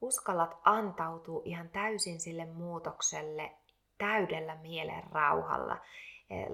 Uskallat 0.00 0.58
antautua 0.64 1.42
ihan 1.44 1.68
täysin 1.68 2.20
sille 2.20 2.44
muutokselle 2.44 3.52
täydellä 3.98 4.54
mielen 4.54 5.04
rauhalla. 5.12 5.76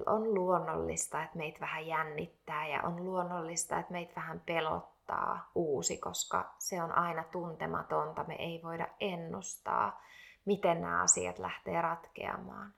On 0.05 0.33
luonnollista, 0.33 1.23
että 1.23 1.37
meitä 1.37 1.59
vähän 1.59 1.87
jännittää 1.87 2.67
ja 2.67 2.81
on 2.83 3.05
luonnollista, 3.05 3.79
että 3.79 3.91
meitä 3.91 4.13
vähän 4.15 4.39
pelottaa 4.39 5.51
uusi, 5.55 5.97
koska 5.97 6.53
se 6.59 6.83
on 6.83 6.91
aina 6.91 7.23
tuntematonta. 7.23 8.23
Me 8.23 8.35
ei 8.35 8.61
voida 8.63 8.87
ennustaa, 8.99 10.01
miten 10.45 10.81
nämä 10.81 11.01
asiat 11.01 11.39
lähtee 11.39 11.81
ratkeamaan. 11.81 12.73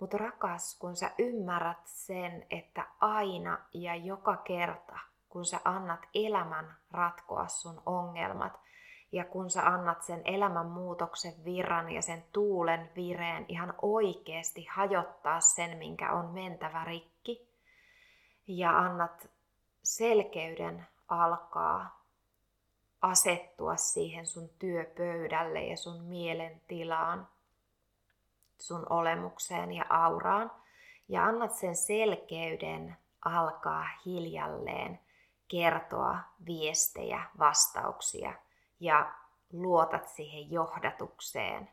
Mutta 0.00 0.18
rakas, 0.18 0.78
kun 0.78 0.96
sä 0.96 1.10
ymmärrät 1.18 1.78
sen, 1.84 2.46
että 2.50 2.86
aina 3.00 3.58
ja 3.74 3.94
joka 3.94 4.36
kerta, 4.36 4.98
kun 5.28 5.44
sä 5.44 5.60
annat 5.64 6.00
elämän 6.14 6.76
ratkoa 6.90 7.48
sun 7.48 7.82
ongelmat, 7.86 8.60
ja 9.12 9.24
kun 9.24 9.50
sä 9.50 9.66
annat 9.66 10.02
sen 10.02 10.22
elämän 10.24 10.66
muutoksen 10.66 11.44
virran 11.44 11.90
ja 11.90 12.02
sen 12.02 12.24
tuulen 12.32 12.90
vireen 12.96 13.44
ihan 13.48 13.74
oikeasti 13.82 14.66
hajottaa 14.70 15.40
sen, 15.40 15.78
minkä 15.78 16.12
on 16.12 16.30
mentävä 16.30 16.84
rikki, 16.84 17.48
ja 18.46 18.78
annat 18.78 19.30
selkeyden 19.82 20.86
alkaa 21.08 22.04
asettua 23.02 23.76
siihen 23.76 24.26
sun 24.26 24.48
työpöydälle 24.58 25.64
ja 25.64 25.76
sun 25.76 26.04
mielen 26.04 26.60
tilaan, 26.68 27.28
sun 28.58 28.86
olemukseen 28.90 29.72
ja 29.72 29.84
auraan 29.88 30.50
ja 31.08 31.24
annat 31.24 31.54
sen 31.54 31.76
selkeyden 31.76 32.96
alkaa 33.24 33.86
hiljalleen 34.06 35.00
kertoa 35.48 36.18
viestejä, 36.46 37.24
vastauksia 37.38 38.32
ja 38.80 39.14
luotat 39.52 40.08
siihen 40.08 40.50
johdatukseen, 40.50 41.70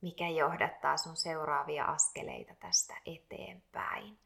mikä 0.00 0.28
johdattaa 0.28 0.96
sun 0.96 1.16
seuraavia 1.16 1.84
askeleita 1.84 2.54
tästä 2.60 2.94
eteenpäin. 3.06 4.18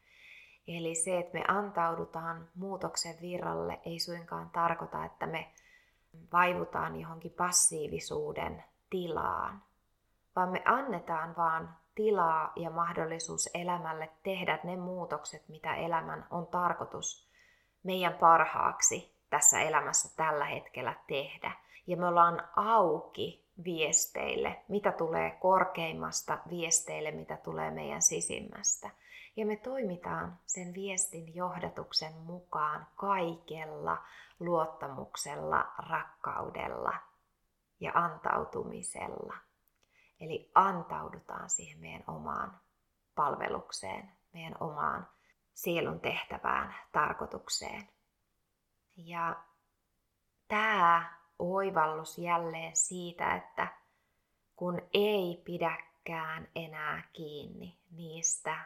Eli 0.67 0.95
se, 0.95 1.19
että 1.19 1.37
me 1.37 1.43
antaudutaan 1.47 2.49
muutoksen 2.55 3.15
virralle, 3.21 3.79
ei 3.85 3.99
suinkaan 3.99 4.49
tarkoita, 4.49 5.05
että 5.05 5.25
me 5.25 5.51
vaivutaan 6.33 6.99
johonkin 6.99 7.31
passiivisuuden 7.31 8.63
tilaan, 8.89 9.63
vaan 10.35 10.49
me 10.49 10.61
annetaan 10.65 11.35
vaan 11.37 11.75
tilaa 11.95 12.53
ja 12.55 12.69
mahdollisuus 12.69 13.49
elämälle 13.53 14.09
tehdä 14.23 14.59
ne 14.63 14.75
muutokset, 14.77 15.49
mitä 15.49 15.75
elämän 15.75 16.27
on 16.29 16.47
tarkoitus 16.47 17.31
meidän 17.83 18.13
parhaaksi 18.13 19.15
tässä 19.29 19.61
elämässä 19.61 20.17
tällä 20.17 20.45
hetkellä 20.45 20.93
tehdä. 21.07 21.51
Ja 21.87 21.97
me 21.97 22.07
ollaan 22.07 22.47
auki 22.55 23.45
viesteille, 23.63 24.61
mitä 24.67 24.91
tulee 24.91 25.31
korkeimmasta 25.31 26.37
viesteille, 26.49 27.11
mitä 27.11 27.37
tulee 27.37 27.71
meidän 27.71 28.01
sisimmästä. 28.01 28.89
Ja 29.35 29.45
me 29.45 29.55
toimitaan 29.55 30.39
sen 30.45 30.73
viestin 30.73 31.35
johdatuksen 31.35 32.13
mukaan 32.13 32.87
kaikella 32.95 33.97
luottamuksella, 34.39 35.65
rakkaudella 35.89 36.93
ja 37.79 37.91
antautumisella. 37.93 39.33
Eli 40.21 40.51
antaudutaan 40.55 41.49
siihen 41.49 41.79
meidän 41.79 42.03
omaan 42.07 42.59
palvelukseen, 43.15 44.11
meidän 44.33 44.55
omaan 44.59 45.07
sielun 45.53 45.99
tehtävään, 45.99 46.75
tarkoitukseen. 46.91 47.89
Ja 48.97 49.43
tämä 50.47 51.17
oivallus 51.39 52.17
jälleen 52.17 52.75
siitä, 52.75 53.35
että 53.35 53.67
kun 54.55 54.81
ei 54.93 55.41
pidäkään 55.45 56.47
enää 56.55 57.03
kiinni 57.13 57.79
niistä 57.91 58.65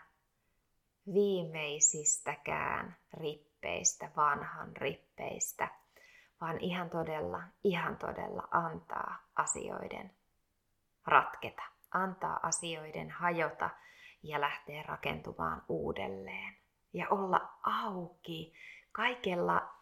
viimeisistäkään 1.14 2.98
rippeistä, 3.14 4.12
vanhan 4.16 4.78
rippeistä, 4.78 5.68
vaan 6.42 6.60
ihan 6.60 6.90
todella, 6.90 7.44
ihan 7.64 7.98
todella 7.98 8.48
antaa 8.52 9.18
asioiden 9.36 10.15
ratketa, 11.06 11.64
antaa 11.92 12.40
asioiden 12.44 13.10
hajota 13.10 13.70
ja 14.24 14.42
lähteä 14.42 14.84
rakentumaan 14.84 15.64
uudelleen. 15.70 16.58
Ja 16.94 17.10
olla 17.10 17.50
auki 17.64 18.54
kaikella 18.92 19.76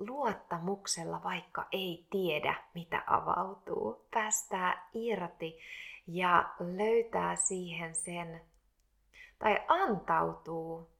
luottamuksella, 0.00 1.22
vaikka 1.24 1.66
ei 1.72 2.06
tiedä, 2.10 2.54
mitä 2.74 3.02
avautuu. 3.06 4.06
Päästää 4.10 4.88
irti 4.92 5.58
ja 6.06 6.54
löytää 6.58 7.36
siihen 7.36 7.94
sen, 7.94 8.40
tai 9.38 9.64
antautuu. 9.68 10.90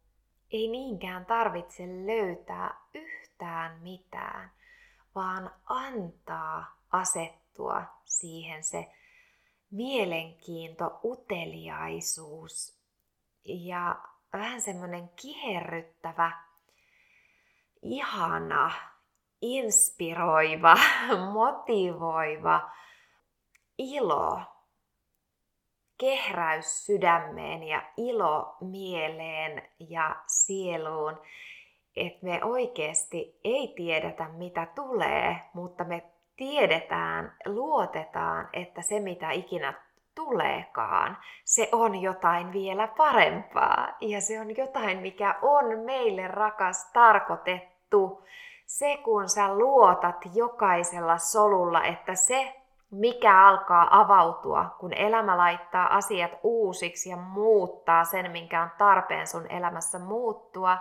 Ei 0.51 0.69
niinkään 0.69 1.27
tarvitse 1.27 1.83
löytää 1.87 2.81
yhtään 2.95 3.81
mitään, 3.81 4.51
vaan 5.15 5.51
antaa 5.65 6.77
asettua 6.93 7.83
siihen 8.05 8.65
se 8.65 8.93
mielenkiinto, 9.71 11.01
uteliaisuus 11.05 12.79
ja 13.45 13.97
vähän 14.33 14.61
semmoinen 14.61 15.11
kiherryttävä, 15.17 16.33
ihana, 17.83 18.73
inspiroiva, 19.43 20.77
motivoiva 21.33 22.71
ilo, 23.79 24.41
kehräys 25.99 26.87
sydämeen 26.87 27.63
ja 27.63 27.83
ilo 27.97 28.57
mieleen 28.61 29.71
ja 29.79 30.17
sieluun, 30.27 31.21
että 31.97 32.27
me 32.27 32.45
oikeasti 32.45 33.41
ei 33.45 33.73
tiedetä 33.77 34.29
mitä 34.29 34.67
tulee, 34.75 35.41
mutta 35.55 35.85
me 35.85 36.03
tiedetään, 36.37 37.33
luotetaan, 37.47 38.49
että 38.53 38.83
se 38.83 39.01
mitä 39.01 39.31
ikinä 39.31 39.75
tuleekaan, 40.15 41.19
se 41.45 41.69
on 41.73 42.03
jotain 42.03 42.53
vielä 42.53 42.89
parempaa 42.89 43.89
ja 44.01 44.21
se 44.21 44.41
on 44.41 44.57
jotain, 44.57 44.99
mikä 44.99 45.35
on 45.43 45.79
meille 45.79 46.29
rakas 46.29 46.91
tarkoitettu. 46.93 48.25
Se 48.67 48.97
kun 48.97 49.29
sä 49.29 49.55
luotat 49.55 50.17
jokaisella 50.35 51.19
solulla, 51.19 51.85
että 51.85 52.15
se 52.15 52.63
mikä 52.91 53.49
alkaa 53.49 54.01
avautua, 54.01 54.77
kun 54.79 54.93
elämä 54.93 55.37
laittaa 55.37 55.97
asiat 55.97 56.31
uusiksi 56.43 57.11
ja 57.11 57.17
muuttaa 57.17 58.05
sen, 58.05 58.31
minkä 58.31 58.63
on 58.63 58.71
tarpeen 58.79 59.27
sun 59.27 59.47
elämässä 59.51 59.99
muuttua, 59.99 60.79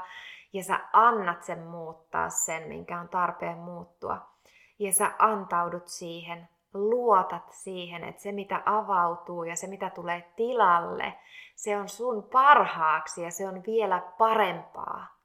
ja 0.53 0.63
sä 0.63 0.79
annat 0.93 1.43
sen 1.43 1.59
muuttaa 1.59 2.29
sen, 2.29 2.67
minkä 2.67 2.99
on 2.99 3.09
tarpeen 3.09 3.57
muuttua 3.57 4.34
ja 4.79 4.93
sä 4.93 5.11
antaudut 5.19 5.87
siihen, 5.87 6.49
luotat 6.73 7.51
siihen, 7.51 8.03
että 8.03 8.21
se 8.21 8.31
mitä 8.31 8.61
avautuu 8.65 9.43
ja 9.43 9.55
se 9.55 9.67
mitä 9.67 9.89
tulee 9.89 10.33
tilalle, 10.35 11.13
se 11.55 11.77
on 11.77 11.89
sun 11.89 12.23
parhaaksi 12.23 13.21
ja 13.21 13.31
se 13.31 13.47
on 13.47 13.63
vielä 13.65 14.01
parempaa. 14.17 15.15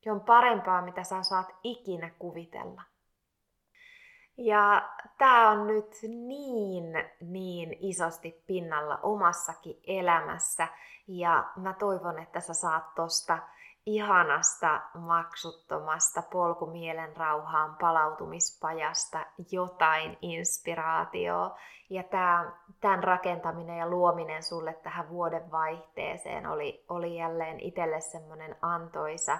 Se 0.00 0.12
on 0.12 0.20
parempaa, 0.20 0.82
mitä 0.82 1.02
sä 1.04 1.22
saat 1.22 1.56
ikinä 1.62 2.10
kuvitella. 2.18 2.82
Ja 4.36 4.88
tämä 5.18 5.50
on 5.50 5.66
nyt 5.66 5.96
niin, 6.02 6.84
niin 7.20 7.76
isosti 7.80 8.42
pinnalla 8.46 8.98
omassakin 9.02 9.80
elämässä. 9.86 10.68
Ja 11.06 11.50
mä 11.56 11.74
toivon, 11.74 12.18
että 12.18 12.40
sä 12.40 12.54
saat 12.54 12.94
tosta 12.94 13.38
ihanasta 13.86 14.80
maksuttomasta 14.94 16.22
polkumielen 16.22 17.16
rauhaan 17.16 17.76
palautumispajasta 17.80 19.26
jotain 19.50 20.18
inspiraatioa. 20.22 21.58
Ja 21.90 22.02
tämä, 22.02 22.52
tämän 22.80 23.04
rakentaminen 23.04 23.78
ja 23.78 23.88
luominen 23.88 24.42
sulle 24.42 24.74
tähän 24.74 25.08
vuoden 25.08 25.50
vaihteeseen 25.50 26.46
oli, 26.46 26.84
oli 26.88 27.16
jälleen 27.16 27.60
itselle 27.60 28.00
semmoinen 28.00 28.56
antoisa, 28.62 29.38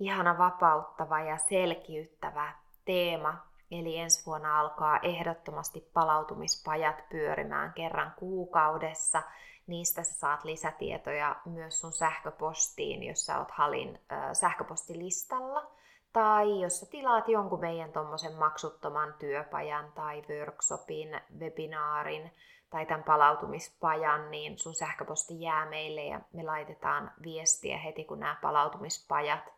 ihana 0.00 0.38
vapauttava 0.38 1.20
ja 1.20 1.36
selkiyttävä 1.36 2.52
teema. 2.84 3.48
Eli 3.70 3.98
ensi 3.98 4.26
vuonna 4.26 4.60
alkaa 4.60 4.98
ehdottomasti 5.02 5.90
palautumispajat 5.94 7.04
pyörimään 7.08 7.72
kerran 7.72 8.12
kuukaudessa– 8.18 9.22
Niistä 9.68 10.02
sä 10.02 10.14
saat 10.14 10.44
lisätietoja 10.44 11.36
myös 11.44 11.80
sun 11.80 11.92
sähköpostiin, 11.92 13.02
jos 13.02 13.26
sä 13.26 13.38
oot 13.38 13.50
Halin 13.50 14.00
äh, 14.12 14.32
sähköpostilistalla. 14.32 15.70
Tai 16.12 16.60
jos 16.60 16.80
sä 16.80 16.86
tilaat 16.90 17.28
jonkun 17.28 17.60
meidän 17.60 17.92
tuommoisen 17.92 18.34
maksuttoman 18.34 19.14
työpajan 19.18 19.92
tai 19.92 20.22
workshopin, 20.28 21.20
webinaarin 21.38 22.30
tai 22.70 22.86
tämän 22.86 23.04
palautumispajan, 23.04 24.30
niin 24.30 24.58
sun 24.58 24.74
sähköposti 24.74 25.40
jää 25.40 25.66
meille 25.66 26.04
ja 26.04 26.20
me 26.32 26.42
laitetaan 26.42 27.12
viestiä 27.22 27.78
heti, 27.78 28.04
kun 28.04 28.20
nämä 28.20 28.36
palautumispajat 28.42 29.54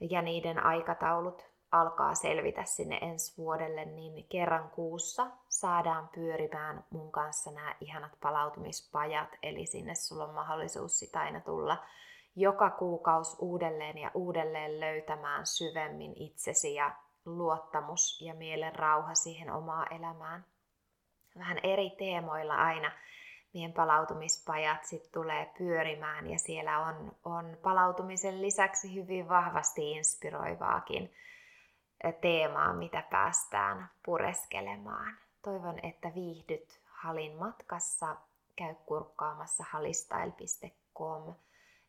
ja 0.00 0.22
niiden 0.22 0.64
aikataulut 0.66 1.53
alkaa 1.80 2.14
selvitä 2.14 2.64
sinne 2.64 2.98
ensi 3.02 3.36
vuodelle, 3.38 3.84
niin 3.84 4.26
kerran 4.28 4.70
kuussa 4.70 5.26
saadaan 5.48 6.08
pyörimään 6.14 6.84
mun 6.90 7.12
kanssa 7.12 7.50
nämä 7.50 7.74
ihanat 7.80 8.12
palautumispajat, 8.20 9.28
eli 9.42 9.66
sinne 9.66 9.94
sulla 9.94 10.24
on 10.24 10.34
mahdollisuus 10.34 10.98
sitä 10.98 11.20
aina 11.20 11.40
tulla 11.40 11.84
joka 12.36 12.70
kuukaus 12.70 13.36
uudelleen 13.40 13.98
ja 13.98 14.10
uudelleen 14.14 14.80
löytämään 14.80 15.46
syvemmin 15.46 16.12
itsesi 16.16 16.74
ja 16.74 16.90
luottamus 17.24 18.20
ja 18.20 18.34
mielen 18.34 18.74
rauha 18.74 19.14
siihen 19.14 19.52
omaa 19.52 19.86
elämään. 19.86 20.44
Vähän 21.38 21.58
eri 21.62 21.90
teemoilla 21.90 22.54
aina 22.54 22.92
meidän 23.54 23.72
palautumispajat 23.72 24.84
sitten 24.84 25.12
tulee 25.12 25.52
pyörimään 25.58 26.30
ja 26.30 26.38
siellä 26.38 26.78
on, 26.78 27.12
on 27.24 27.58
palautumisen 27.62 28.42
lisäksi 28.42 28.94
hyvin 28.94 29.28
vahvasti 29.28 29.92
inspiroivaakin 29.92 31.12
teemaa, 32.12 32.72
mitä 32.72 33.02
päästään 33.10 33.90
pureskelemaan. 34.04 35.16
Toivon, 35.42 35.78
että 35.82 36.14
viihdyt 36.14 36.80
Halin 36.84 37.36
matkassa. 37.36 38.16
Käy 38.56 38.74
kurkkaamassa 38.86 39.64
halistyle.com 39.70 41.34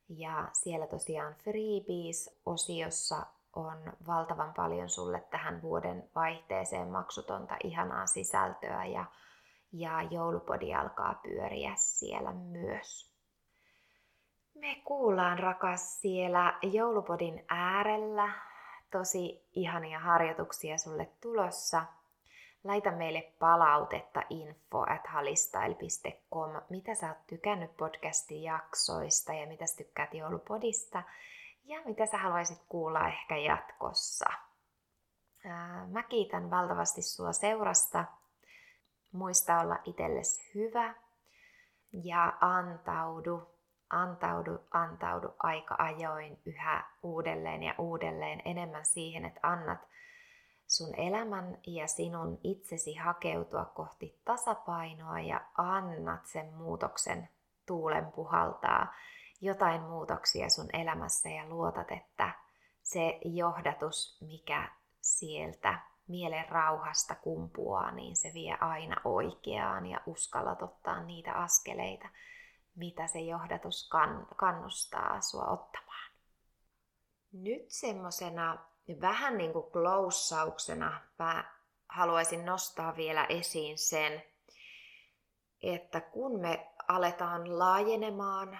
ja 0.09 0.49
siellä 0.53 0.87
tosiaan 0.87 1.35
freebies-osiossa 1.35 3.25
on 3.55 3.93
valtavan 4.07 4.53
paljon 4.53 4.89
sulle 4.89 5.23
tähän 5.31 5.61
vuoden 5.61 6.09
vaihteeseen 6.15 6.87
maksutonta 6.87 7.57
ihanaa 7.63 8.05
sisältöä 8.05 8.85
ja, 8.85 9.05
ja 9.71 10.01
joulupodi 10.01 10.73
alkaa 10.73 11.19
pyöriä 11.23 11.73
siellä 11.75 12.33
myös. 12.33 13.11
Me 14.55 14.81
kuullaan 14.85 15.39
rakas 15.39 16.01
siellä 16.01 16.59
joulupodin 16.61 17.45
äärellä 17.49 18.29
tosi 18.97 19.45
ihania 19.53 19.99
harjoituksia 19.99 20.77
sulle 20.77 21.09
tulossa. 21.21 21.85
Laita 22.63 22.91
meille 22.91 23.33
palautetta 23.39 24.21
info 24.29 24.81
at 24.81 25.07
halistyle.com. 25.07 26.61
Mitä 26.69 26.95
sä 26.95 27.07
oot 27.07 27.27
tykännyt 27.27 27.77
podcastin 27.77 28.43
jaksoista 28.43 29.33
ja 29.33 29.47
mitä 29.47 29.65
sä 29.65 29.77
tykkäät 29.77 30.13
joulupodista 30.13 31.03
ja 31.65 31.81
mitä 31.85 32.05
sä 32.05 32.17
haluaisit 32.17 32.61
kuulla 32.69 33.07
ehkä 33.07 33.37
jatkossa. 33.37 34.25
Mä 35.87 36.03
kiitän 36.03 36.49
valtavasti 36.49 37.01
sua 37.01 37.33
seurasta. 37.33 38.05
Muista 39.11 39.59
olla 39.59 39.79
itsellesi 39.85 40.51
hyvä 40.55 40.93
ja 41.91 42.33
antaudu, 42.41 43.54
antaudu, 43.95 44.59
antaudu 44.71 45.35
aika 45.39 45.75
ajoin 45.77 46.41
yhä 46.45 46.85
uudelleen 47.03 47.63
ja 47.63 47.75
uudelleen 47.77 48.41
enemmän 48.45 48.85
siihen, 48.85 49.25
että 49.25 49.39
annat 49.43 49.79
sun 50.67 50.95
elämän 50.99 51.57
ja 51.67 51.87
sinun 51.87 52.39
itsesi 52.43 52.95
hakeutua 52.95 53.65
kohti 53.65 54.21
tasapainoa 54.25 55.19
ja 55.19 55.41
annat 55.57 56.25
sen 56.25 56.53
muutoksen 56.53 57.29
tuulen 57.65 58.11
puhaltaa 58.11 58.93
jotain 59.41 59.81
muutoksia 59.81 60.49
sun 60.49 60.69
elämässä 60.73 61.29
ja 61.29 61.49
luotat, 61.49 61.91
että 61.91 62.31
se 62.81 63.19
johdatus, 63.25 64.21
mikä 64.21 64.69
sieltä 65.01 65.79
mielen 66.07 66.49
rauhasta 66.49 67.15
kumpuaa, 67.15 67.91
niin 67.91 68.15
se 68.15 68.31
vie 68.33 68.57
aina 68.59 68.95
oikeaan 69.03 69.85
ja 69.85 70.01
uskallat 70.05 70.61
ottaa 70.61 71.03
niitä 71.03 71.33
askeleita, 71.33 72.07
mitä 72.75 73.07
se 73.07 73.19
johdatus 73.19 73.89
kannustaa 74.35 75.21
sua 75.21 75.45
ottamaan. 75.45 76.11
Nyt 77.31 77.71
semmosena 77.71 78.65
vähän 79.01 79.37
niin 79.37 79.53
kuin 79.53 79.71
kloussauksena 79.71 81.01
mä 81.19 81.53
haluaisin 81.89 82.45
nostaa 82.45 82.95
vielä 82.95 83.25
esiin 83.29 83.77
sen, 83.77 84.23
että 85.63 86.01
kun 86.01 86.39
me 86.39 86.71
aletaan 86.87 87.59
laajenemaan, 87.59 88.59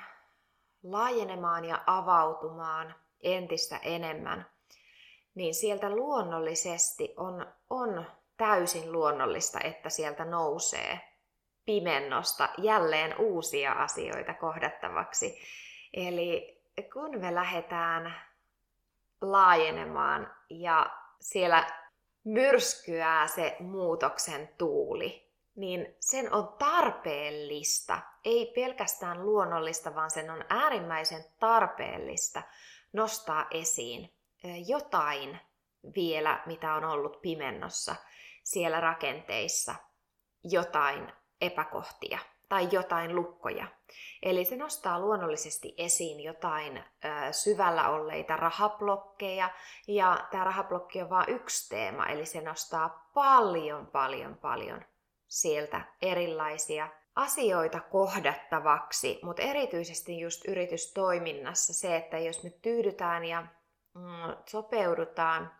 laajenemaan 0.84 1.66
ja 1.66 1.84
avautumaan 1.88 2.96
entistä 3.22 3.78
enemmän, 3.78 4.46
niin 5.36 5.56
sieltä 5.56 5.90
luonnollisesti 5.90 7.14
on, 7.18 7.54
on 7.70 8.06
täysin 8.38 8.92
luonnollista, 8.92 9.60
että 9.60 9.90
sieltä 9.90 10.26
nousee 10.26 11.15
pimennosta 11.66 12.50
jälleen 12.58 13.16
uusia 13.18 13.72
asioita 13.72 14.34
kohdattavaksi. 14.34 15.40
Eli 15.94 16.62
kun 16.94 17.20
me 17.20 17.36
lähdetään 17.36 18.16
laajenemaan 19.22 20.34
ja 20.50 20.90
siellä 21.20 21.68
myrskyää 22.24 23.28
se 23.28 23.56
muutoksen 23.60 24.50
tuuli, 24.58 25.32
niin 25.56 25.96
sen 26.00 26.34
on 26.34 26.48
tarpeellista, 26.60 28.00
ei 28.26 28.52
pelkästään 28.56 29.26
luonnollista, 29.26 29.96
vaan 29.96 30.12
sen 30.12 30.30
on 30.30 30.46
äärimmäisen 30.50 31.26
tarpeellista 31.40 32.42
nostaa 32.94 33.48
esiin 33.52 34.14
jotain 34.68 35.40
vielä, 35.96 36.44
mitä 36.46 36.74
on 36.74 36.86
ollut 36.86 37.22
pimennossa 37.22 37.96
siellä 38.44 38.80
rakenteissa, 38.80 39.76
jotain 40.44 41.14
epäkohtia 41.42 42.20
tai 42.50 42.68
jotain 42.72 43.16
lukkoja. 43.16 43.68
Eli 44.24 44.46
se 44.46 44.56
nostaa 44.56 45.00
luonnollisesti 45.00 45.74
esiin 45.78 46.20
jotain 46.20 46.78
ö, 46.78 46.84
syvällä 47.34 47.90
olleita 47.90 48.38
rahablokkeja, 48.38 49.50
ja 49.88 50.28
tämä 50.32 50.44
rahablokki 50.44 51.02
on 51.02 51.10
vain 51.10 51.30
yksi 51.30 51.70
teema, 51.70 52.06
eli 52.06 52.26
se 52.26 52.42
nostaa 52.42 53.10
paljon, 53.14 53.88
paljon, 53.88 54.38
paljon 54.38 54.82
sieltä 55.28 55.82
erilaisia 56.02 56.90
asioita 57.16 57.80
kohdattavaksi, 57.80 59.20
mutta 59.24 59.42
erityisesti 59.42 60.20
just 60.20 60.46
yritystoiminnassa 60.48 61.74
se, 61.74 61.96
että 61.96 62.20
jos 62.20 62.44
me 62.44 62.50
tyydytään 62.50 63.26
ja 63.26 63.42
mm, 63.94 64.36
sopeudutaan 64.46 65.52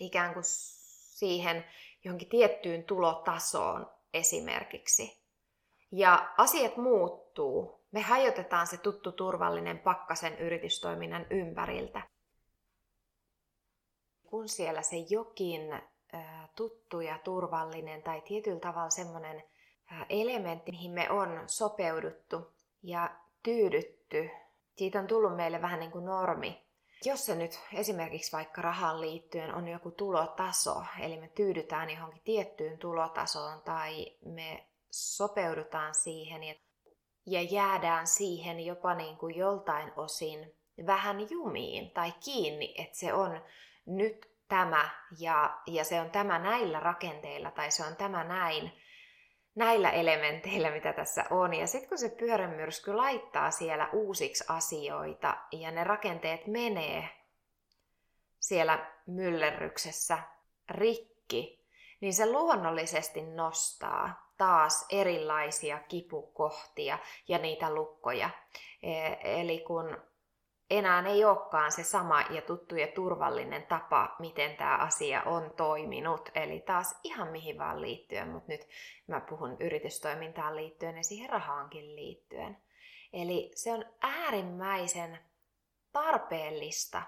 ikään 0.00 0.32
kuin 0.32 0.44
siihen 0.44 1.64
johonkin 2.04 2.28
tiettyyn 2.28 2.84
tulotasoon 2.84 3.90
esimerkiksi, 4.14 5.22
ja 5.92 6.34
asiat 6.38 6.76
muuttuu. 6.76 7.82
Me 7.92 8.00
hajotetaan 8.00 8.66
se 8.66 8.76
tuttu 8.76 9.12
turvallinen 9.12 9.78
pakkasen 9.78 10.38
yritystoiminnan 10.38 11.26
ympäriltä. 11.30 12.02
Kun 14.26 14.48
siellä 14.48 14.82
se 14.82 14.96
jokin 14.96 15.82
tuttu 16.56 17.00
ja 17.00 17.18
turvallinen 17.18 18.02
tai 18.02 18.20
tietyllä 18.20 18.60
tavalla 18.60 18.90
semmoinen 18.90 19.42
elementti, 20.08 20.70
mihin 20.70 20.92
me 20.92 21.10
on 21.10 21.42
sopeuduttu 21.46 22.52
ja 22.82 23.10
tyydytty, 23.42 24.30
siitä 24.76 24.98
on 25.00 25.06
tullut 25.06 25.36
meille 25.36 25.62
vähän 25.62 25.80
niin 25.80 25.92
kuin 25.92 26.04
normi. 26.04 26.61
Jos 27.04 27.26
se 27.26 27.34
nyt 27.34 27.60
esimerkiksi 27.74 28.32
vaikka 28.32 28.62
rahaan 28.62 29.00
liittyen 29.00 29.54
on 29.54 29.68
joku 29.68 29.90
tulotaso, 29.90 30.84
eli 31.00 31.20
me 31.20 31.28
tyydytään 31.28 31.90
johonkin 31.90 32.22
tiettyyn 32.24 32.78
tulotasoon 32.78 33.62
tai 33.62 34.16
me 34.24 34.66
sopeudutaan 34.90 35.94
siihen 35.94 36.40
ja 37.26 37.42
jäädään 37.42 38.06
siihen 38.06 38.66
jopa 38.66 38.94
niin 38.94 39.16
kuin 39.16 39.36
joltain 39.36 39.92
osin 39.96 40.54
vähän 40.86 41.30
jumiin 41.30 41.90
tai 41.90 42.12
kiinni, 42.24 42.74
että 42.78 42.98
se 42.98 43.12
on 43.12 43.42
nyt 43.86 44.32
tämä 44.48 44.90
ja, 45.18 45.60
ja 45.66 45.84
se 45.84 46.00
on 46.00 46.10
tämä 46.10 46.38
näillä 46.38 46.80
rakenteilla 46.80 47.50
tai 47.50 47.70
se 47.70 47.84
on 47.84 47.96
tämä 47.96 48.24
näin, 48.24 48.72
näillä 49.54 49.90
elementeillä, 49.90 50.70
mitä 50.70 50.92
tässä 50.92 51.24
on. 51.30 51.54
Ja 51.54 51.66
sitten 51.66 51.88
kun 51.88 51.98
se 51.98 52.08
pyörämyrsky 52.08 52.94
laittaa 52.94 53.50
siellä 53.50 53.88
uusiksi 53.92 54.44
asioita 54.48 55.36
ja 55.52 55.70
ne 55.70 55.84
rakenteet 55.84 56.46
menee 56.46 57.08
siellä 58.38 58.92
myllerryksessä 59.06 60.18
rikki, 60.70 61.66
niin 62.00 62.14
se 62.14 62.30
luonnollisesti 62.30 63.22
nostaa 63.22 64.32
taas 64.38 64.86
erilaisia 64.90 65.78
kipukohtia 65.78 66.98
ja 67.28 67.38
niitä 67.38 67.74
lukkoja. 67.74 68.30
E, 68.82 69.12
eli 69.40 69.60
kun 69.60 70.11
enää 70.70 71.08
ei 71.08 71.24
olekaan 71.24 71.72
se 71.72 71.84
sama 71.84 72.20
ja 72.20 72.42
tuttu 72.42 72.76
ja 72.76 72.86
turvallinen 72.86 73.66
tapa, 73.66 74.16
miten 74.18 74.56
tämä 74.56 74.76
asia 74.76 75.22
on 75.22 75.50
toiminut. 75.56 76.28
Eli 76.34 76.60
taas 76.60 77.00
ihan 77.04 77.28
mihin 77.28 77.58
vaan 77.58 77.82
liittyen, 77.82 78.28
mutta 78.28 78.52
nyt 78.52 78.68
mä 79.06 79.20
puhun 79.20 79.56
yritystoimintaan 79.60 80.56
liittyen 80.56 80.96
ja 80.96 81.02
siihen 81.02 81.30
rahaankin 81.30 81.96
liittyen. 81.96 82.62
Eli 83.12 83.50
se 83.54 83.72
on 83.72 83.84
äärimmäisen 84.00 85.18
tarpeellista, 85.92 87.02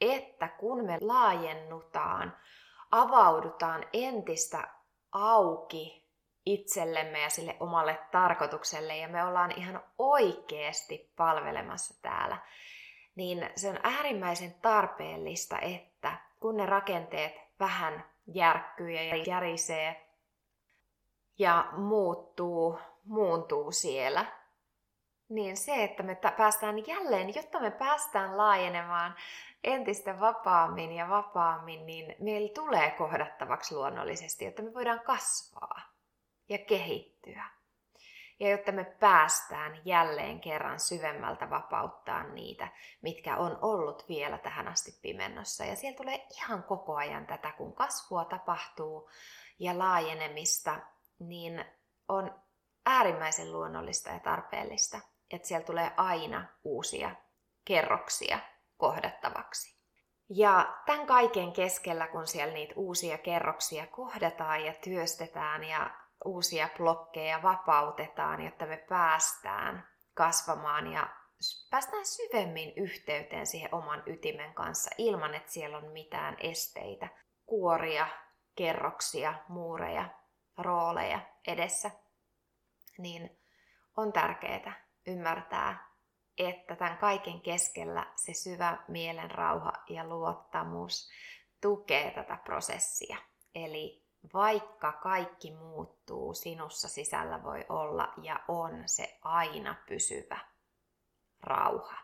että 0.00 0.48
kun 0.48 0.86
me 0.86 0.98
laajennutaan, 1.00 2.36
avaudutaan 2.90 3.84
entistä 3.92 4.68
auki 5.12 6.01
itsellemme 6.46 7.20
ja 7.20 7.30
sille 7.30 7.56
omalle 7.60 7.98
tarkoitukselle 8.10 8.96
ja 8.96 9.08
me 9.08 9.24
ollaan 9.24 9.50
ihan 9.50 9.82
oikeasti 9.98 11.12
palvelemassa 11.16 12.02
täällä, 12.02 12.38
niin 13.16 13.50
se 13.56 13.68
on 13.68 13.78
äärimmäisen 13.82 14.54
tarpeellista, 14.54 15.58
että 15.58 16.18
kun 16.40 16.56
ne 16.56 16.66
rakenteet 16.66 17.32
vähän 17.60 18.04
järkkyy 18.26 18.90
ja 18.90 19.16
järisee 19.16 20.08
ja 21.38 21.68
muuttuu, 21.76 22.78
muuntuu 23.04 23.72
siellä, 23.72 24.24
niin 25.28 25.56
se, 25.56 25.84
että 25.84 26.02
me 26.02 26.18
päästään 26.36 26.86
jälleen, 26.86 27.34
jotta 27.34 27.60
me 27.60 27.70
päästään 27.70 28.36
laajenemaan 28.36 29.14
entistä 29.64 30.20
vapaammin 30.20 30.92
ja 30.92 31.08
vapaammin, 31.08 31.86
niin 31.86 32.16
meillä 32.20 32.50
tulee 32.54 32.90
kohdattavaksi 32.90 33.74
luonnollisesti, 33.74 34.44
jotta 34.44 34.62
me 34.62 34.74
voidaan 34.74 35.00
kasvaa 35.00 35.91
ja 36.48 36.58
kehittyä. 36.58 37.44
Ja 38.40 38.50
jotta 38.50 38.72
me 38.72 38.84
päästään 38.84 39.80
jälleen 39.84 40.40
kerran 40.40 40.80
syvemmältä 40.80 41.50
vapauttaa 41.50 42.22
niitä, 42.22 42.68
mitkä 43.02 43.36
on 43.36 43.58
ollut 43.62 44.08
vielä 44.08 44.38
tähän 44.38 44.68
asti 44.68 44.98
pimennossa. 45.02 45.64
Ja 45.64 45.76
siellä 45.76 45.96
tulee 45.96 46.26
ihan 46.30 46.62
koko 46.62 46.96
ajan 46.96 47.26
tätä, 47.26 47.52
kun 47.52 47.74
kasvua 47.74 48.24
tapahtuu 48.24 49.10
ja 49.58 49.78
laajenemista, 49.78 50.80
niin 51.18 51.64
on 52.08 52.42
äärimmäisen 52.86 53.52
luonnollista 53.52 54.10
ja 54.10 54.20
tarpeellista, 54.20 55.00
että 55.30 55.48
siellä 55.48 55.66
tulee 55.66 55.92
aina 55.96 56.46
uusia 56.64 57.16
kerroksia 57.64 58.38
kohdattavaksi. 58.76 59.76
Ja 60.28 60.78
tämän 60.86 61.06
kaiken 61.06 61.52
keskellä, 61.52 62.08
kun 62.08 62.26
siellä 62.26 62.54
niitä 62.54 62.74
uusia 62.76 63.18
kerroksia 63.18 63.86
kohdataan 63.86 64.64
ja 64.64 64.74
työstetään 64.74 65.64
ja 65.64 65.90
uusia 66.24 66.68
blokkeja 66.76 67.42
vapautetaan, 67.42 68.44
jotta 68.44 68.66
me 68.66 68.76
päästään 68.76 69.88
kasvamaan 70.14 70.92
ja 70.92 71.06
päästään 71.70 72.06
syvemmin 72.06 72.72
yhteyteen 72.76 73.46
siihen 73.46 73.74
oman 73.74 74.02
ytimen 74.06 74.54
kanssa 74.54 74.90
ilman, 74.98 75.34
että 75.34 75.52
siellä 75.52 75.78
on 75.78 75.92
mitään 75.92 76.36
esteitä, 76.40 77.08
kuoria 77.46 78.06
kerroksia, 78.56 79.34
muureja, 79.48 80.08
rooleja 80.58 81.20
edessä, 81.46 81.90
niin 82.98 83.40
on 83.96 84.12
tärkeää 84.12 84.86
ymmärtää, 85.06 85.92
että 86.38 86.76
tämän 86.76 86.98
kaiken 86.98 87.40
keskellä 87.40 88.12
se 88.16 88.34
syvä 88.34 88.78
mielen 88.88 89.30
rauha 89.30 89.72
ja 89.88 90.04
luottamus 90.04 91.10
tukee 91.60 92.10
tätä 92.10 92.36
prosessia. 92.44 93.16
Eli 93.54 94.01
vaikka 94.34 94.92
kaikki 94.92 95.50
muuttuu, 95.50 96.34
sinussa 96.34 96.88
sisällä 96.88 97.42
voi 97.42 97.64
olla 97.68 98.12
ja 98.22 98.40
on 98.48 98.82
se 98.86 99.18
aina 99.22 99.74
pysyvä 99.88 100.38
rauha. 101.42 101.96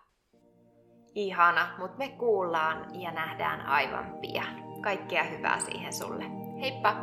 Ihana, 1.15 1.75
mutta 1.79 1.99
me 1.99 2.09
kuullaan 2.09 3.01
ja 3.01 3.13
nähdään 3.13 3.61
aivan 3.61 4.19
pian. 4.21 4.83
Kaikkea 4.83 5.25
hyvää 5.25 5.61
siihen 5.61 5.93
sulle. 5.93 6.25
Heippa! 6.61 6.97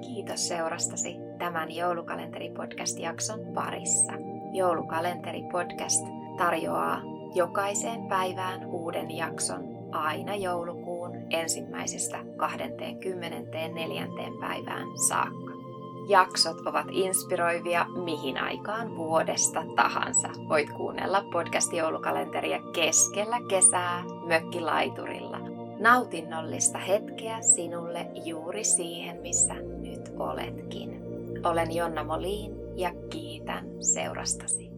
Kiitos 0.00 0.48
seurastasi 0.48 1.16
tämän 1.38 1.70
joulukalenteri-podcast-jakson 1.70 3.54
parissa. 3.54 4.12
Joulukalenteri-podcast 4.52 6.06
tarjoaa 6.38 7.00
jokaiseen 7.34 8.06
päivään 8.08 8.66
uuden 8.66 9.10
jakson 9.10 9.64
aina 9.92 10.34
joulukuun 10.34 10.83
ensimmäisestä 11.30 12.18
24. 12.36 14.08
päivään 14.40 14.98
saakka. 15.08 15.54
Jaksot 16.08 16.60
ovat 16.66 16.86
inspiroivia 16.90 17.86
mihin 18.04 18.38
aikaan 18.38 18.96
vuodesta 18.96 19.64
tahansa. 19.76 20.28
Voit 20.48 20.70
kuunnella 20.70 21.24
podcast-joulukalenteria 21.32 22.58
keskellä 22.72 23.36
kesää 23.48 24.04
mökkilaiturilla. 24.26 25.38
Nautinnollista 25.78 26.78
hetkeä 26.78 27.40
sinulle 27.42 28.06
juuri 28.24 28.64
siihen, 28.64 29.20
missä 29.20 29.54
nyt 29.54 30.12
oletkin. 30.18 31.02
Olen 31.44 31.74
Jonna 31.74 32.04
Molin 32.04 32.52
ja 32.76 32.90
kiitän 33.10 33.66
seurastasi. 33.80 34.73